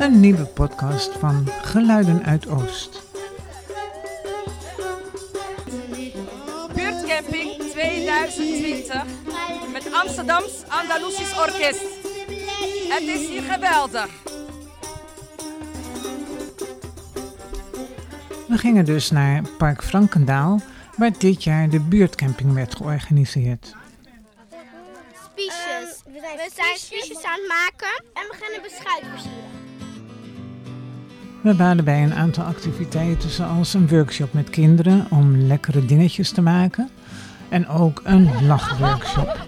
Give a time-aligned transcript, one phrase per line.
[0.00, 3.02] Een nieuwe podcast van Geluiden uit Oost.
[6.74, 9.04] Buurtcamping 2020
[9.72, 11.84] met Amsterdams Andalusisch Orkest.
[12.88, 14.08] Het is hier geweldig.
[18.48, 20.60] We gingen dus naar Park Frankendaal,
[20.96, 23.74] waar dit jaar de buurtcamping werd georganiseerd.
[25.24, 26.02] Spiesjes.
[26.04, 29.49] we zijn, we zijn spiesjes aan het maken en we gaan een beschuit versieren.
[31.42, 36.42] We waren bij een aantal activiteiten, zoals een workshop met kinderen om lekkere dingetjes te
[36.42, 36.90] maken.
[37.48, 39.46] En ook een lachworkshop.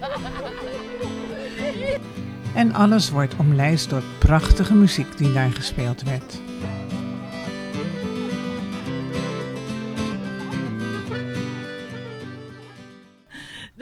[2.55, 6.41] En alles wordt omlijst door prachtige muziek die daar gespeeld werd.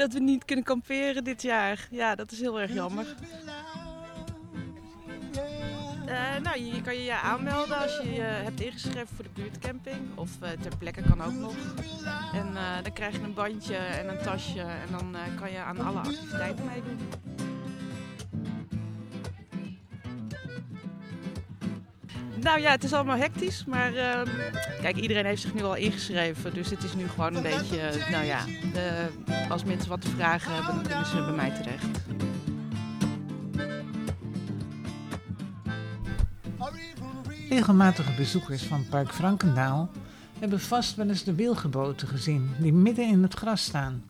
[0.01, 1.87] dat we niet kunnen kamperen dit jaar.
[1.91, 3.05] Ja, dat is heel erg jammer.
[6.44, 9.98] Nou, je, kan je aanmelden als je hebt ingeschreven voor de buurtcamping.
[10.15, 11.55] Of uh, ter plekke kan ook nog.
[12.34, 14.60] En uh, dan krijg je een bandje en een tasje.
[14.60, 16.99] En dan kan je aan alle activiteiten meedoen.
[22.35, 24.21] Nou ja, het is allemaal hectisch, maar uh,
[24.82, 26.54] kijk, iedereen heeft zich nu al ingeschreven.
[26.54, 28.40] Dus het is nu gewoon een beetje, nou ja,
[29.49, 32.01] als mensen wat te vragen hebben, dan kunnen ze bij mij terecht.
[37.52, 39.90] Regelmatige bezoekers van Park Frankendaal
[40.40, 44.04] hebben vast wel eens de wilgeboten gezien die midden in het gras staan.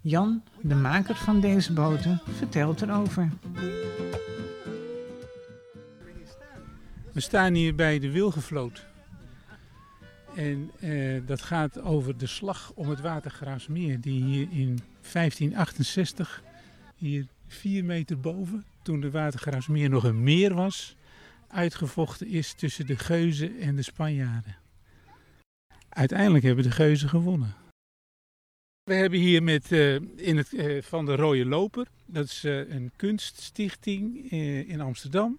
[0.00, 3.28] Jan, de maker van deze boten, vertelt erover.
[7.12, 8.86] We staan hier bij de Wilgevloot.
[10.34, 14.78] En eh, dat gaat over de slag om het Watergraafsmeer, die hier in
[15.12, 16.42] 1568,
[16.96, 20.96] hier vier meter boven, toen de Watergraafsmeer nog een meer was,
[21.48, 24.56] uitgevochten is tussen de Geuzen en de Spanjaarden.
[25.88, 27.54] Uiteindelijk hebben de Geuzen gewonnen.
[28.82, 32.70] We hebben hier met, uh, in het, uh, van de Rode Loper, dat is uh,
[32.70, 34.30] een kunststichting
[34.68, 35.38] in Amsterdam.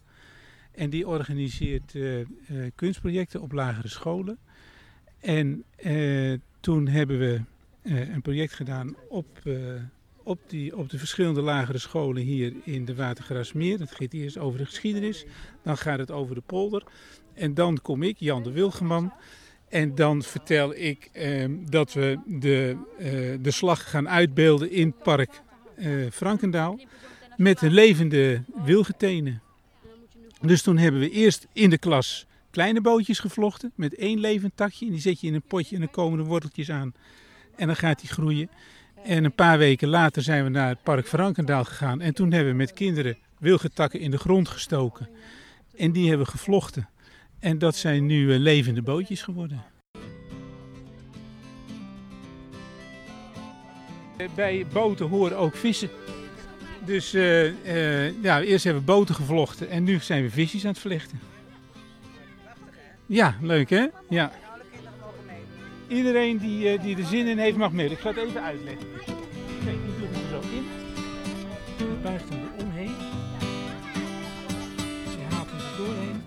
[0.71, 1.95] En die organiseert
[2.75, 4.39] kunstprojecten op lagere scholen.
[5.19, 5.63] En
[6.59, 7.41] toen hebben we
[7.83, 9.41] een project gedaan op,
[10.29, 13.77] op, die, op de verschillende lagere scholen hier in de Watergrasmeer.
[13.77, 15.25] Dat gaat eerst over de geschiedenis,
[15.63, 16.83] dan gaat het over de polder.
[17.33, 19.13] En dan kom ik, Jan de Wilgeman.
[19.69, 21.09] En dan vertel ik
[21.69, 22.77] dat we de,
[23.41, 25.41] de slag gaan uitbeelden in het park
[26.11, 26.79] Frankendaal.
[27.37, 29.41] Met een levende wilgetenen.
[30.41, 34.85] Dus toen hebben we eerst in de klas kleine bootjes gevlochten met één levend takje.
[34.85, 36.93] En die zet je in een potje en dan komen er worteltjes aan.
[37.55, 38.49] En dan gaat die groeien.
[39.03, 42.01] En een paar weken later zijn we naar het park Frankendaal gegaan.
[42.01, 45.09] En toen hebben we met kinderen wilgetakken in de grond gestoken.
[45.77, 46.89] En die hebben gevlochten.
[47.39, 49.63] En dat zijn nu uh, levende bootjes geworden.
[54.35, 55.89] Bij boten horen ook vissen.
[56.85, 60.71] Dus uh, uh, ja, eerst hebben we boten gevlochten en nu zijn we visjes aan
[60.71, 61.19] het vlechten.
[63.05, 63.87] Ja, leuk hè?
[64.09, 64.31] Ja.
[65.89, 67.89] Iedereen die, uh, die er zin in heeft mag mee.
[67.89, 68.87] Ik ga het even uitleggen.
[69.63, 70.63] Kijk, die doe er zo in.
[71.77, 72.95] Je buigt hem er omheen.
[75.05, 76.21] Dus haalt hem er doorheen.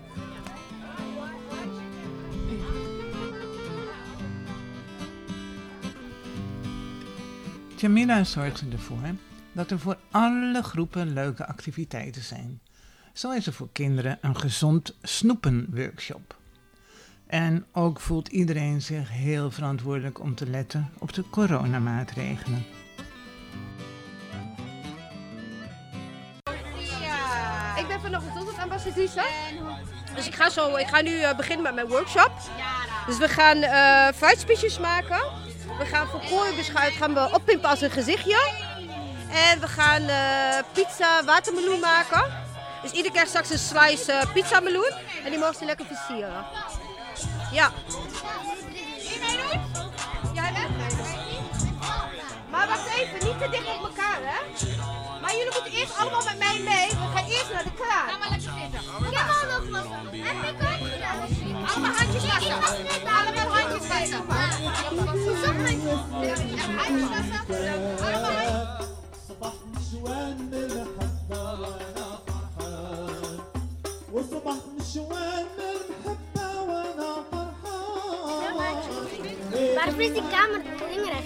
[7.76, 8.98] Jamila zorgt ervoor
[9.52, 12.60] dat er voor alle groepen leuke activiteiten zijn.
[13.12, 16.40] Zo is er voor kinderen een gezond snoepen-workshop.
[17.32, 22.66] En ook voelt iedereen zich heel verantwoordelijk om te letten op de coronamaatregelen.
[27.00, 27.76] Ja.
[27.76, 29.24] Ik ben vanochtend ambassadrice.
[30.14, 32.32] Dus ik ga, zo, ik ga nu uh, beginnen met mijn workshop.
[33.06, 35.20] Dus we gaan uh, fruitspiesjes maken.
[35.78, 38.50] We gaan voor kooienbeschuit gaan we oppimpen als een gezichtje.
[39.30, 42.24] En we gaan uh, pizza watermeloen maken.
[42.82, 44.90] Dus iedere keer straks een slice uh, pizza meloen.
[45.24, 46.44] En die mogen ze lekker versieren.
[47.52, 47.72] Ja.
[50.32, 50.96] Jij bent
[52.50, 54.40] Maar wacht even, niet te dicht op elkaar hè.
[55.20, 56.88] Maar jullie moeten eerst allemaal met mij mee.
[56.88, 58.08] We gaan eerst naar de kraan.
[58.08, 58.80] Ga maar lekker zitten.
[59.10, 59.86] Ik heb al nog wat.
[60.10, 61.18] Heb ik ook gedaan.
[61.68, 62.91] Allemaal handjes wassen.
[79.84, 80.60] Waar is die kamer?
[80.90, 81.22] Ding er.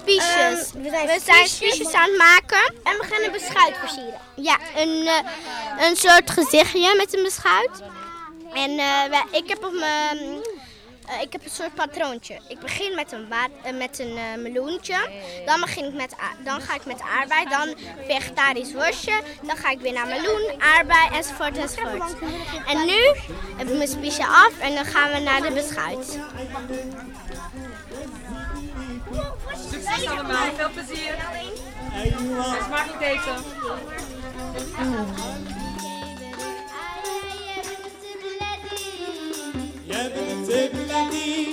[0.00, 0.72] Spiesjes.
[0.72, 4.20] we zijn, we zijn spiesjes aan het maken en we gaan een beschuit versieren.
[4.36, 7.82] Ja, een, eh, een soort gezichtje met een beschuit.
[8.52, 10.18] En eh, wij- ik heb op mijn...
[11.08, 12.38] eh, ik heb een soort patroontje.
[12.48, 14.96] Ik begin met een, eh, met een eh, meloentje.
[15.46, 17.44] Dan, begin ik met, a- dan ga ik met aardbei.
[17.48, 17.74] Dan
[18.08, 19.20] vegetarisch worstje.
[19.42, 22.14] Dan ga ik weer naar meloen, aardbei enzovoort enzovoort.
[22.66, 23.02] En nu
[23.56, 26.18] heb ik mijn spiesje af en dan gaan we naar de beschuit.
[29.70, 31.14] Succes allemaal, veel plezier.
[31.94, 33.34] En smakelijk eten.
[39.93, 41.45] يا بنت بلدي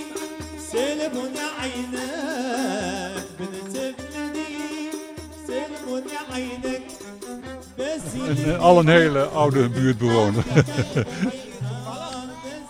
[0.72, 1.16] سلم
[1.60, 4.90] عينك بنت بلدي
[5.46, 6.82] سلم عينك
[7.78, 10.44] بس En, eh, al een hele oude buurtbewoner.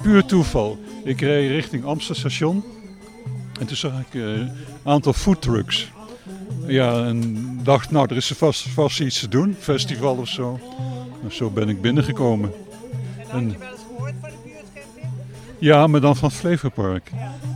[0.03, 0.79] Puur toeval.
[1.05, 2.65] Ik reed richting Amstelstation.
[3.61, 4.51] En toen zag ik eh, een
[4.85, 5.91] aantal foodtrucks.
[6.67, 9.57] Ja, en dacht, nou, er is er vast, vast iets te doen.
[9.59, 10.61] Festival of zo.
[11.21, 12.53] Nou, zo ben ik binnengekomen.
[13.33, 13.57] En,
[15.62, 17.12] ja, maar dan van Flevopark.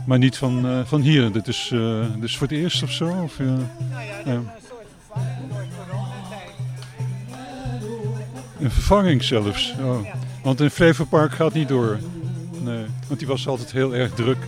[0.06, 1.32] Maar niet van, eh, van hier.
[1.32, 1.74] Dit is,
[2.20, 3.08] is voor het eerst of zo?
[3.22, 3.56] Of, ja.
[4.24, 4.40] Ja.
[8.60, 9.74] Een vervanging zelfs.
[9.80, 9.98] Oh.
[10.42, 11.98] Want in Flevopark gaat niet door.
[12.62, 14.38] Nee, want die was altijd heel erg druk.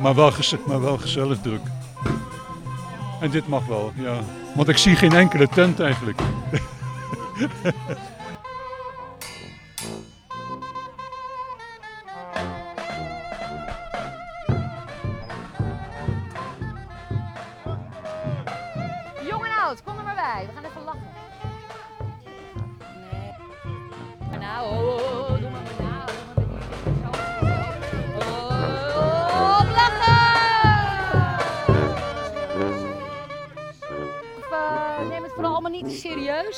[0.00, 0.32] Maar wel,
[0.66, 1.60] maar wel gezellig druk.
[3.20, 4.18] En dit mag wel, ja.
[4.54, 6.20] Want ik zie geen enkele tent eigenlijk.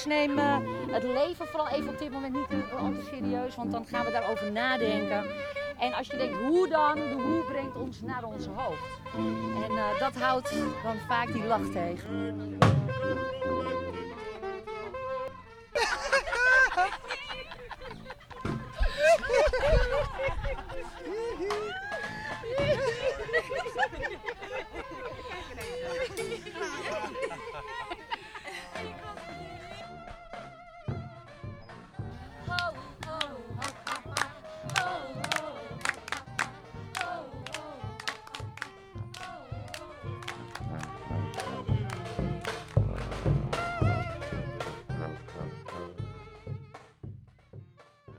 [0.02, 0.38] Neem
[0.90, 4.10] het leven vooral even op dit moment niet al te serieus, want dan gaan we
[4.10, 5.24] daarover nadenken.
[5.78, 9.00] En als je denkt hoe dan, de hoe brengt ons naar onze hoofd.
[9.68, 10.52] En eh, dat houdt
[10.82, 12.58] dan vaak die lach tegen.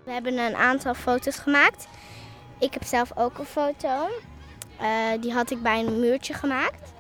[0.06, 1.88] We hebben een aantal foto's gemaakt.
[2.60, 4.10] Ik heb zelf ook een foto.
[4.80, 6.94] Eh, die had ik bij een muurtje gemaakt.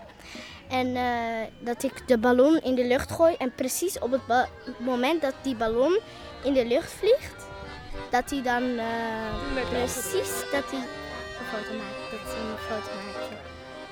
[0.70, 3.36] En eh, dat ik de ballon in de lucht gooi.
[3.36, 4.48] En precies op het
[4.78, 6.00] moment dat die ballon
[6.44, 7.46] in de lucht vliegt,
[8.10, 12.12] dat hij dan eh, precies dat hij een foto maakt.
[12.12, 13.25] Dat hij een foto maakt.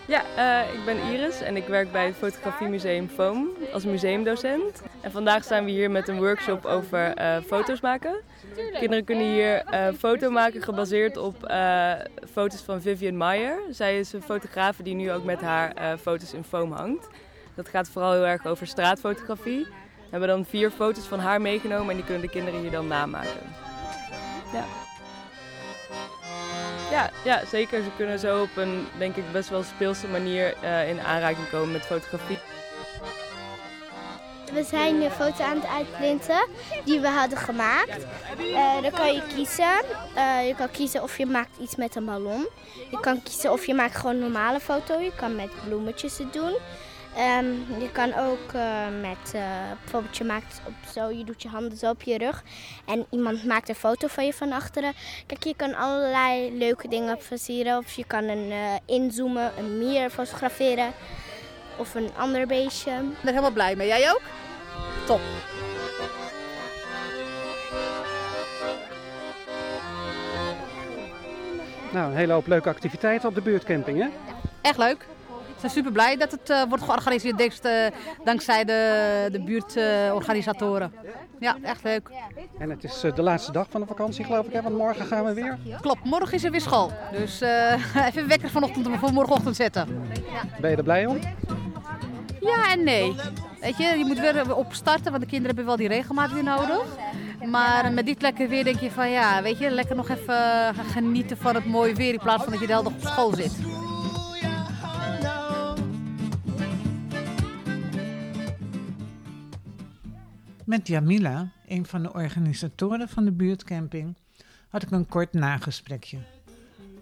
[0.07, 4.81] Ja, eh, ik ben Iris en ik werk bij het Fotografiemuseum Foam als museumdocent.
[5.01, 8.15] En vandaag zijn we hier met een workshop over eh, foto's maken.
[8.79, 11.35] Kinderen kunnen hier eh foto maken gebaseerd op
[12.31, 13.59] foto's van Vivian Meyer.
[13.69, 17.07] Zij is een fotografe die nu ook met haar foto's in foam hangt.
[17.55, 19.63] Dat gaat vooral heel erg over straatfotografie.
[19.63, 22.87] We hebben dan vier foto's van haar meegenomen en die kunnen de kinderen hier dan
[22.87, 23.41] namaken.
[24.53, 24.82] Ja.
[26.93, 27.83] Ja, ja, zeker.
[27.83, 31.71] Ze kunnen zo op een, denk ik, best wel speelse manier eh, in aanraking komen
[31.71, 32.37] met fotografie.
[34.53, 36.47] We zijn een foto aan het uitprinten
[36.85, 38.05] die we hadden gemaakt.
[38.37, 39.81] Eh, dan kan je kiezen.
[40.15, 42.47] Eh, je kan kiezen of je maakt iets met een ballon.
[42.91, 44.99] Je kan kiezen of je maakt gewoon een normale foto.
[44.99, 46.53] Je kan met bloemetjes het doen.
[47.15, 47.45] Ehm,
[47.79, 49.41] je kan ook eh, met, eh,
[49.81, 52.43] bijvoorbeeld je maakt op zo, je doet je handen zo op je rug.
[52.85, 54.93] En iemand maakt een foto van je van achteren.
[55.25, 57.77] Kijk, je kan allerlei leuke dingen versieren.
[57.77, 60.91] Of je kan een eh, inzoomen, een mier fotograferen.
[61.77, 62.91] Of een ander beestje.
[62.91, 63.87] Ik ben er helemaal blij mee.
[63.87, 64.21] Jij ook?
[65.05, 65.21] Top.
[71.91, 74.07] Nou, een hele hoop leuke activiteiten op de buurtcamping, hè?
[74.61, 75.05] Echt leuk.
[75.63, 77.71] We zijn super blij dat het eh, wordt georganiseerd eh,
[78.23, 80.93] dankzij de, de buurtorganisatoren.
[81.39, 82.09] ja, echt leuk.
[82.59, 84.61] En het is eh, de laatste dag van de vakantie, geloof ik, hè?
[84.61, 85.57] Want morgen gaan we weer.
[85.81, 86.91] Klopt, morgen is er weer school.
[87.11, 87.41] Dus
[88.07, 90.07] even een wekker vanochtend voor morgenochtend zetten.
[90.61, 91.19] Ben je er blij om?
[92.39, 93.15] Ja en nee.
[93.61, 96.85] Weet je, je moet weer opstarten, want de kinderen hebben wel die regelmaat weer nodig.
[97.45, 101.37] Maar met dit lekker weer denk je van ja, weet je, lekker nog even genieten
[101.37, 103.53] van het mooie weer in plaats van dat je de hele dag op school zit.
[110.65, 114.15] Met Jamila, een van de organisatoren van de buurtcamping,
[114.69, 116.17] had ik een kort nagesprekje.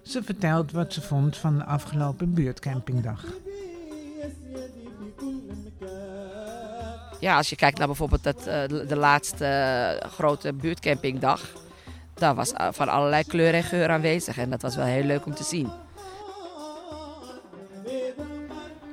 [0.01, 3.25] Ze vertelt wat ze vond van de afgelopen buurtcampingdag.
[7.19, 11.41] Ja, als je kijkt naar bijvoorbeeld het, eh, de laatste eh, grote buurtcampingdag,
[12.13, 15.25] daar was eh, van allerlei kleur en geur aanwezig en dat was wel heel leuk
[15.25, 15.69] om te zien.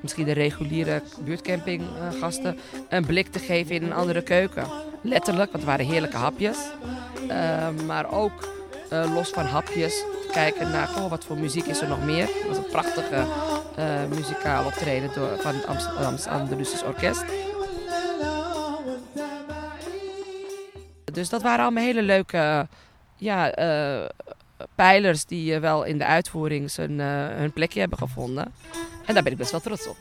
[0.09, 4.67] Misschien de reguliere buurtcampinggasten een blik te geven in een andere keuken.
[5.03, 6.59] Letterlijk, want het waren heerlijke hapjes.
[7.31, 8.49] Uh, maar ook
[8.93, 12.27] uh, los van hapjes kijken naar goh, wat voor muziek is er nog meer.
[12.27, 13.25] Het was een prachtige
[13.79, 13.85] uh,
[14.17, 17.25] muzikaal optreden door, van het Amsterdamse Andalusisch Orkest.
[21.05, 22.67] Dus dat waren allemaal hele leuke
[23.17, 23.53] ja,
[24.75, 28.53] pijlers die wel in de uitvoering zijn, hun plekje hebben gevonden.
[29.09, 29.97] En daar ben ik best wel trots op.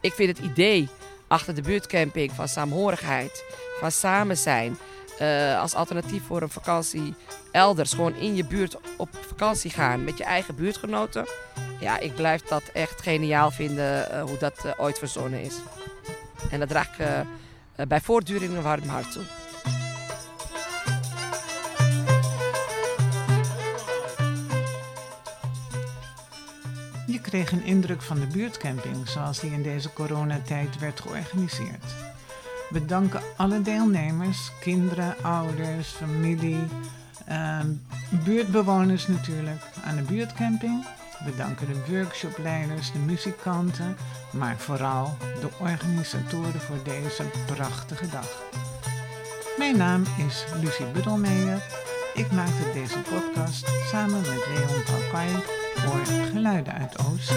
[0.00, 0.88] Ik vind het idee
[1.26, 3.44] achter de buurtcamping van saamhorigheid,
[3.80, 4.78] van samen zijn,
[5.20, 7.14] uh, als alternatief voor een vakantie
[7.52, 11.26] elders, gewoon in je buurt op vakantie gaan met je eigen buurtgenoten.
[11.80, 15.54] Ja, ik blijf dat echt geniaal vinden uh, hoe dat uh, ooit verzonnen is.
[16.50, 19.22] En dat draag ik bij voortduring een warm hart toe.
[27.12, 31.94] Je kreeg een indruk van de buurtcamping zoals die in deze coronatijd werd georganiseerd.
[32.70, 36.64] We danken alle deelnemers, kinderen, ouders, familie,
[37.28, 37.60] uh,
[38.24, 40.86] buurtbewoners natuurlijk, aan de buurtcamping.
[41.24, 43.96] We danken de workshopleiders, de muzikanten,
[44.30, 48.42] maar vooral de organisatoren voor deze prachtige dag.
[49.58, 51.62] Mijn naam is Lucie Buddelmeijer.
[52.14, 57.32] Ik maakte deze podcast samen met Leon Palkai voor Geluiden uit Oost.